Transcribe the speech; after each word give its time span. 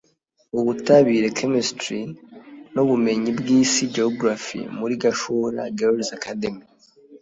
Ubutabire 0.59 1.27
(Chemistry) 1.37 1.99
n’Ubumenyi 2.73 3.29
bw’Isi 3.39 3.83
(Geography) 3.95 4.59
muri 4.79 4.93
Gashora 5.03 5.61
Girls’ 5.79 6.07
Academy 6.17 6.63